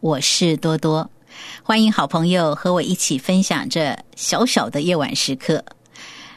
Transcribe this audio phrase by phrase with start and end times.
[0.00, 1.10] 我是多多，
[1.62, 5.64] 欢迎好朋友和我一起分享这小小的夜晚时刻。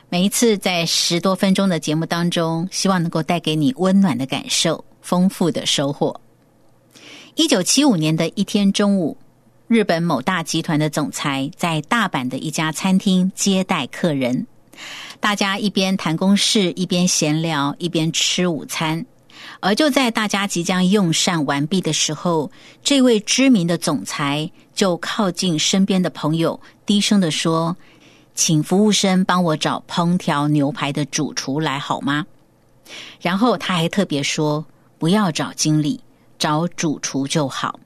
[0.08, 6.20] 每一次在十多分钟的节目当中，希望能够带给你温暖的感受、丰富的收获。
[7.35, 9.16] 一九七五年的一天中午，
[9.68, 14.48] 日本某大集团的总裁在大阪的一家餐厅接待客人，
[15.20, 19.05] 大家一边谈公事，一边闲聊，一边吃午餐。
[19.59, 22.51] 而就在大家即将用膳完毕的时候，
[22.84, 27.76] 这位知名的总裁就靠近身边的朋友，低声的说
[28.35, 32.26] ：“请服务生帮我找烹调牛排的主厨来好吗？”
[33.21, 34.65] 然后他还特别说
[34.98, 35.99] ：“不要找经理，
[36.37, 37.79] 找主厨就好。”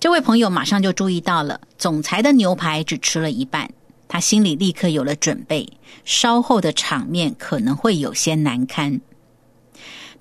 [0.00, 3.70] 这位朋友马上就注意到了，总裁的牛排只吃了一半，
[4.08, 5.68] 他心里立刻有了准备，
[6.06, 9.00] 稍后的场面可能会有些难堪。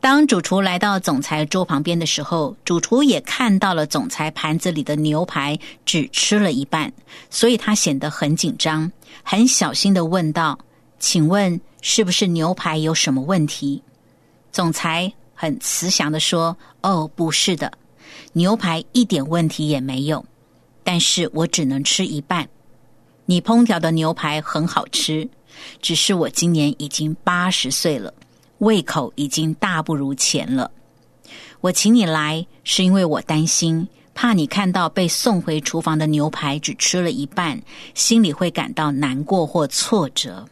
[0.01, 6.91] 当主厨来到总裁桌旁边的时候，主厨也看到了总裁盘子里的牛排只吃了一半，
[7.29, 8.89] 所以他显得很紧张，
[9.23, 10.57] 很小心的问道
[10.99, 13.83] ：“请问是不是牛排有什么问题？”
[14.53, 17.69] 总裁很慈祥的说：“哦，不是的，
[18.31, 20.25] 牛排一点问题也没有，
[20.81, 22.47] 但是我只能吃一半。
[23.25, 25.29] 你烹调的牛排很好吃，
[25.81, 28.13] 只是我今年已经八十岁了。”
[28.59, 30.71] 胃口已经大不如前了。
[31.61, 37.61] 我请你来，是因为我担心，怕你看到被送回厨房的牛排只吃了一半，
[37.93, 40.47] 心里会感到难过或挫折。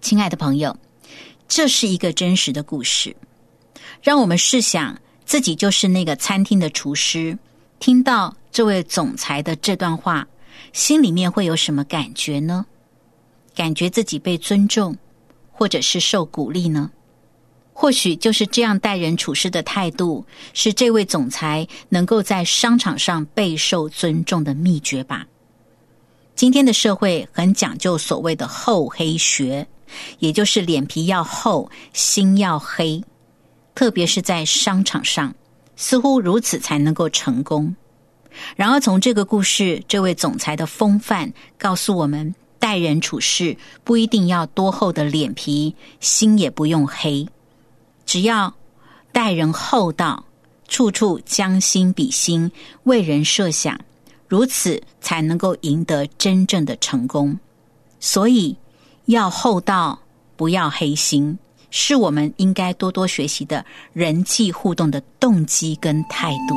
[0.00, 0.76] 亲爱的朋友，
[1.46, 3.14] 这是一个真实的故事。
[4.02, 7.38] 让我们试想，自己就是那个餐厅的厨师，
[7.78, 10.26] 听到这位总裁的这段话，
[10.72, 12.64] 心里面会有什么感觉呢？
[13.54, 14.96] 感觉自己被尊重。
[15.60, 16.90] 或者是受鼓励呢？
[17.74, 25.26] 或许就是这样待人处事的态度，是这位总裁能够在商场上备受尊重的秘诀吧。
[26.34, 29.66] 今天的社会很讲究所谓的厚黑学，
[30.18, 33.04] 也就是脸皮要厚，心要黑，
[33.74, 35.34] 特别是在商场上，
[35.76, 37.76] 似乎如此才能够成功。
[38.56, 42.34] 然而，从这个故事，这位总裁的风范告诉我们。
[42.60, 47.26] 待人处事不一定要多厚的脸皮，心也不用黑，
[48.06, 48.54] 只要
[49.10, 50.24] 待人厚道，
[50.68, 52.52] 处处将心比心，
[52.84, 53.80] 为人设想，
[54.28, 57.36] 如此才能够赢得真正的成功。
[57.98, 58.56] 所以
[59.06, 59.98] 要厚道，
[60.36, 61.38] 不要黑心，
[61.70, 66.54] 是我们应该多多学习的人际互动的动机跟态度。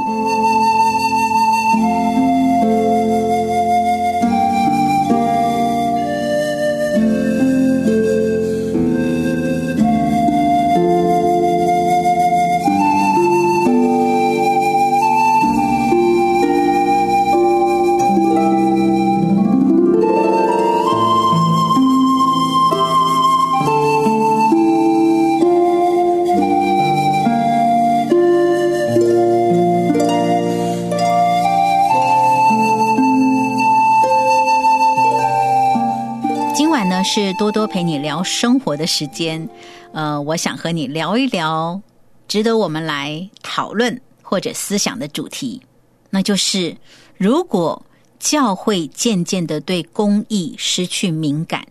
[37.15, 39.47] 是多多陪你聊生活的时间，
[39.91, 41.79] 呃，我想和你聊一聊
[42.27, 45.61] 值得我们来讨论或者思想的主题，
[46.09, 46.75] 那就是
[47.15, 47.85] 如果
[48.17, 51.63] 教会渐渐的对公益失去敏感，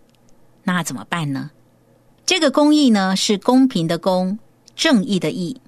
[0.63, 1.51] 那怎么办呢？
[2.25, 4.39] 这个公益呢是公平的公，
[4.77, 5.59] 正义的义。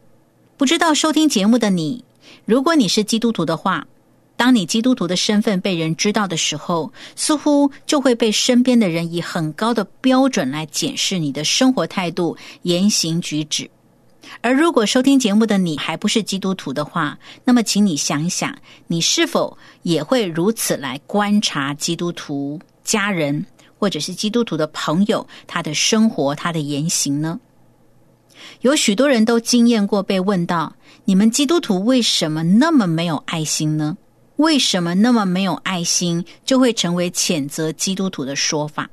[0.56, 2.06] 不知道收听节目的你，
[2.45, 3.86] 如果你是基督徒的话。
[4.38, 13.70] 当你基督徒的身份被人知道的时候，似乎就会被身边的人以很高的标准来检视你的生活态度、言行举止。
[14.42, 18.54] 而如果收听节目的你还不是基督徒的话，那么请你想想，
[18.88, 23.46] 你是否也会如此来观察基督徒家人
[23.78, 27.40] 或者是基督徒的朋友他的生活、他的言行呢？
[28.62, 33.98] 有许多人都经验过被问到：“你们基督徒为什么那么没有爱心呢？
[34.38, 38.90] 为什么那么没有爱心？”就会成为谴责基督徒的说法。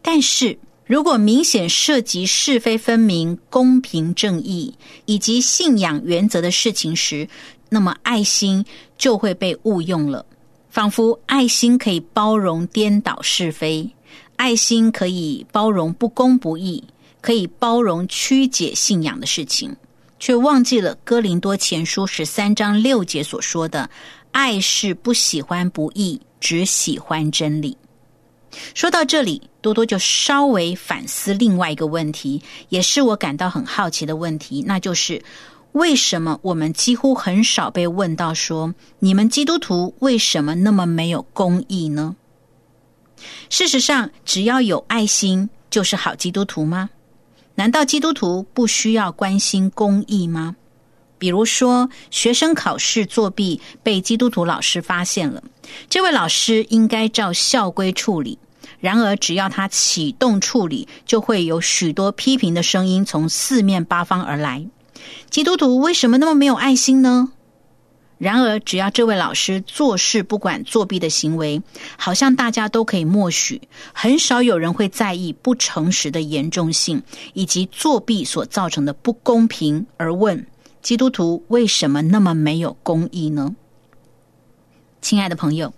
[0.00, 0.58] 但是。
[0.84, 4.74] 如果明显涉及是非分明、公平正义
[5.06, 7.26] 以及信仰原则的事情时，
[7.70, 8.62] 那么爱心
[8.98, 10.26] 就会被误用了，
[10.68, 13.88] 仿佛爱心可以包容颠倒是非，
[14.36, 16.82] 爱心可以包容不公不义，
[17.22, 19.74] 可以包容曲解信仰的事情，
[20.18, 23.88] 却忘记了哥林多前书十三章六节所说的
[24.32, 27.76] ：“爱是不喜欢不义，只喜欢真理。”
[28.74, 35.22] 说到这里，多多就稍微反思另外一个问题，也是我感到很好奇的问题，那就是
[35.72, 42.14] 为什么我们几乎很少被问到说，你们基督徒为什么那么没有公义呢？
[43.48, 46.90] 事实上，只要有爱心就是好基督徒吗？
[47.54, 50.56] 难道基督徒不需要关心公义吗？
[51.22, 55.40] 比如说，学生考试作弊被基督徒老师发现了，
[55.88, 58.40] 这位老师应该照校规处理。
[58.80, 64.66] 然而，只要他启动处理，就会有许多批评的声音从四面八方而来。
[65.30, 67.30] 基督徒为什么那么没有爱心呢？
[68.18, 71.62] 然而，只要这位老师做事不管作弊的行为，
[71.96, 77.00] 好像大家都可以默许，很少有人会在意不诚实的严重性
[77.32, 80.44] 以及作弊所造成的不公平，而问
[80.82, 83.54] 基督徒为什么那么没有公义呢？
[85.00, 85.72] 亲爱的朋友，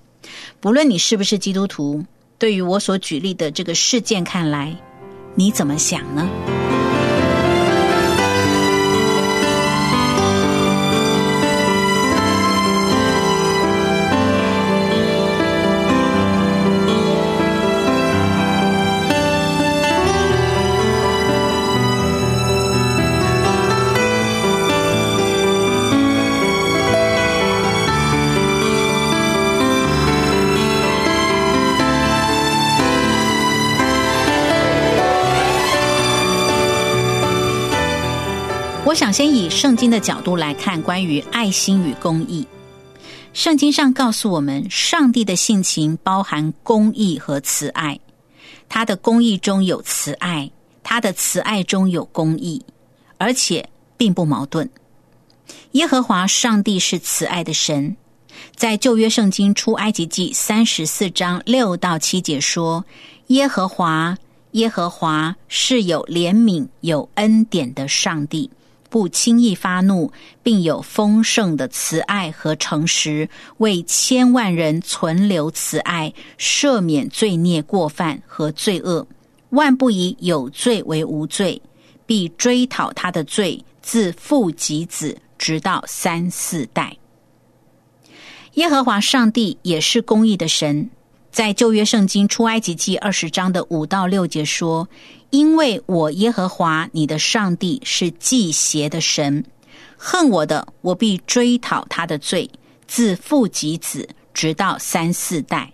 [0.61, 2.05] 不论你是不是基督徒。
[2.39, 4.77] 对于我所举例的这个事件看来，
[5.35, 6.27] 你怎么想呢？
[38.95, 42.47] 我想先以圣经的角度来看关于爱心与公义。
[43.33, 47.99] 圣经上告诉我们，上帝的性情包含公义和慈爱，
[48.69, 50.49] 他的公义中有慈爱，
[50.85, 52.65] 他的慈爱中有公义，
[53.19, 54.71] 而且并不矛盾。
[55.73, 57.97] 耶和华上帝是慈爱的神，
[58.55, 62.85] 在旧约圣经出埃及记三十四章六到七节说
[63.27, 64.17] ：“耶和华，
[64.53, 68.49] 耶和华是有怜悯、有恩典的上帝。”
[68.95, 79.05] 不轻易发怒，并有丰盛的慈爱和诚实，为千万人存留慈爱，赦免罪孽过犯和罪恶。
[79.49, 81.61] 万不以有罪为无罪，
[82.07, 86.97] 必追讨他的罪，自父及子，直到三四代。
[88.53, 90.89] 耶和华上帝也是公义的神，
[91.33, 94.89] 在旧约圣经出埃及记二十章的五到六节说。
[95.35, 99.45] 因为我耶和华你的上帝是祭邪的神，
[99.97, 102.49] 恨我的，我必追讨他的罪，
[102.87, 105.73] 自父及子，直到三四代；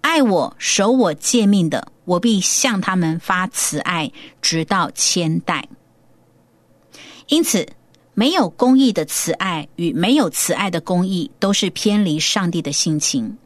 [0.00, 4.10] 爱我、守我诫命的，我必向他们发慈爱，
[4.42, 5.68] 直到千代。
[7.28, 7.64] 因此，
[8.14, 13.38] 没有公义的慈爱与没有慈爱的公义，都是偏离上帝的性情。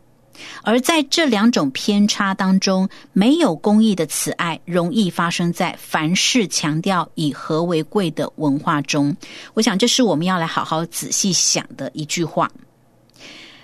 [0.63, 9.17] 而在这两种偏差当中，没有公义的慈爱，容易发生在凡事强调以和为贵的文化中。
[9.55, 12.51] 我想，这是我们要来好好仔细想的一句话。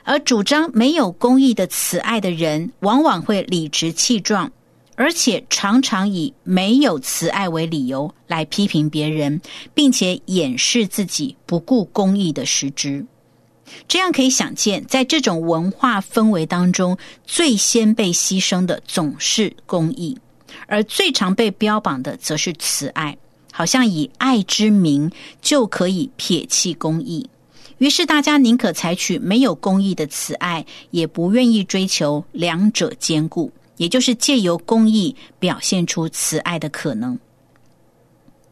[0.02, 4.50] 而主张没有公义的慈爱的人，往往会理直气壮，
[4.96, 9.40] 而且常常以没有慈爱为理由来批评别人，
[9.74, 13.04] 并且掩饰自己不顾公义的实质。
[13.88, 20.16] 这样可以想见，在这种文化氛围当中，最先被牺牲的总是公义，
[20.66, 23.16] 而最常被标榜的则是慈爱，
[23.52, 25.10] 好像以爱之名
[25.40, 27.28] 就可以撇弃公义。
[27.78, 37.18] 于是大家宁可采取没有公义的慈爱，也不愿意追求两者兼顾，也就是借由公义表现出慈爱的可能。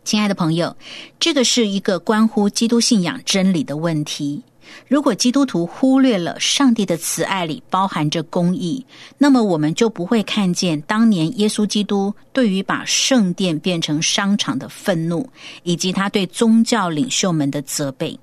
[0.02, 0.75] 亲爱的朋友，
[1.20, 4.42] 这个是一个关乎基督信仰真理的问题。
[4.87, 8.84] 如果基督徒忽略了上帝的慈爱里包含着公义，
[9.18, 15.28] 那么我们就不会看见当年耶稣基督对于把圣殿变成商场的愤怒，
[15.62, 18.18] 以及他对宗教领袖们的责备。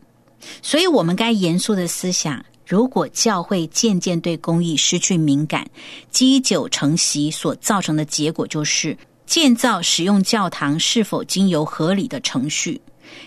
[0.61, 5.67] 所以，我们该严肃的思想：如果教会渐渐对公义失去敏感，
[6.11, 12.79] 积久成习所造成的结果，就是建造使用教堂是否经由合理的程序。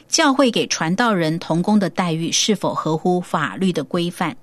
[0.09, 4.35] 教会给传道人同工的待遇是否合乎法律的规范？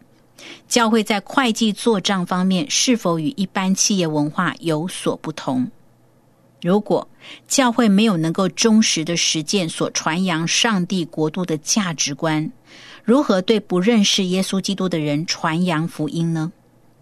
[0.67, 5.67] 教会在会计做账方面是否与一般企业文化有所不同？
[6.61, 7.07] 如果
[7.47, 12.51] 教会没有能够忠实的实践所传扬上帝国度的价值观，
[13.03, 16.51] 如何对不认识耶稣基督的人传扬福音呢？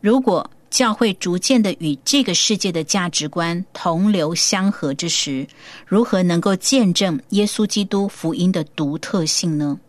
[0.02, 5.46] 如果教会逐渐的与这个世界的价值观同流相合之时，
[5.86, 9.80] 如何能够见证耶稣基督福音的独特性呢？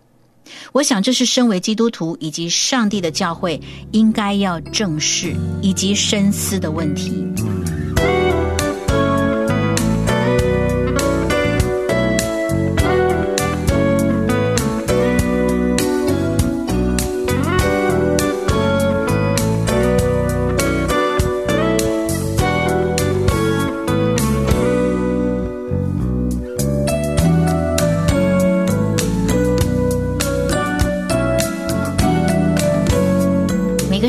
[0.72, 3.58] 我想，这是身为基督徒以及上帝的教会
[3.92, 7.14] 应该要正视以及深思的问题。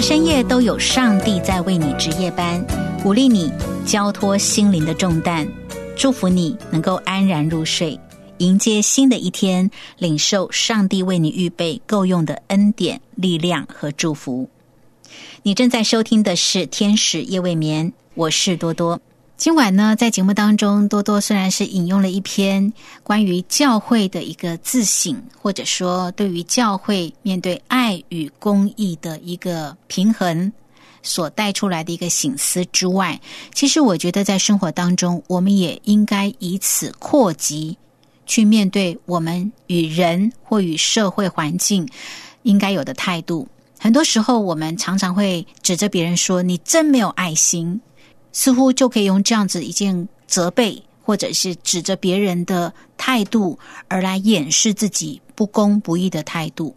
[0.01, 2.63] 深夜都有上帝在为你值夜班，
[3.01, 3.51] 鼓励你
[3.85, 5.47] 交托心灵的重担，
[5.95, 7.99] 祝福你能够安然入睡，
[8.39, 14.49] 迎接新的一天，领受上帝为你预备够用的恩典、力量和祝福。
[15.43, 18.99] 你正在收听的是《天使夜未眠》，我是多多。
[19.37, 22.71] 今晚呢，在节目当中，多多虽然是引用了一篇
[23.03, 30.51] 关于教会的一个自省，或者说对于教会面对爱与公益的一个平衡
[31.03, 33.19] 所带出来的一个醒思之外，
[33.53, 37.77] 其实我觉得在生活当中，我们也应该以此扩及
[38.25, 41.85] 去面对我们与人或与社会环境
[42.43, 43.45] 应该有的态度。
[43.77, 47.81] 很多时候，我们常常会指着别人说：“你真没有爱心。”
[48.35, 56.75] 似乎就可以用这样子一件责备，或者是指着别人的态度，而来掩饰自己不公不义的态度。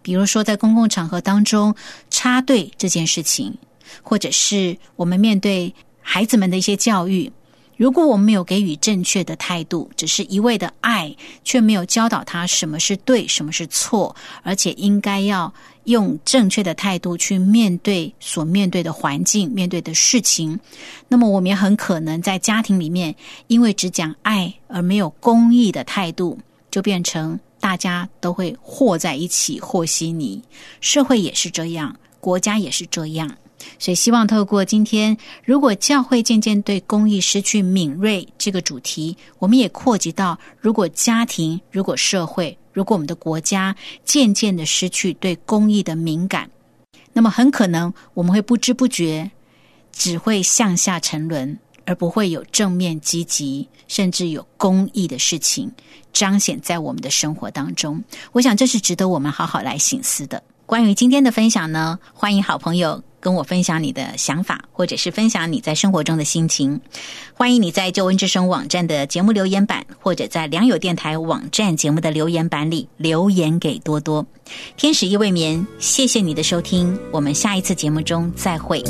[0.00, 1.74] 比如说，在公共场合当中
[2.08, 3.54] 插队这件事情，
[4.02, 7.30] 或者是我们面对孩子们的一些教育。
[7.76, 15.52] 如果我们没有给予正确的态度，只是一味的爱，却没有教导他什么是对，什么是错，而且应该要
[15.84, 20.58] 用正确的态度去面对所面对的环境、面对的事情，
[21.08, 23.14] 那么我们也很可能在家庭里面，
[23.48, 26.38] 因为只讲爱而没有公益的态度，
[26.70, 30.40] 就变成大家都会和在一起和稀泥。
[30.80, 33.36] 社会也是这样，国家也是这样。
[33.78, 46.50] 所以，希望透过今天，如果教会渐渐对公益失去敏锐这个主题，我们也扩及到，如果家庭、如果社会、如果我们的国家渐渐的失去对公益的敏感，
[47.12, 49.30] 那么很可能我们会不知不觉
[49.92, 55.70] 只会向下沉沦，而不会有正面积极，甚至有公益的事情
[56.12, 58.02] 彰显在我们的生活当中。
[58.32, 60.42] 我想，这是值得我们好好来醒思的。
[60.66, 63.02] 关于今天的分享呢，欢迎好朋友。
[63.24, 66.78] 跟我分享你的想法，或者是分享你在生活中的心情。
[67.32, 74.26] 欢迎你在救恩之声网站的节目留言板，或者在良友电台网站节目的留言板里留言给多多。
[74.76, 78.84] 天使夜未眠，谢谢你的收听，我们下一次节目中再会。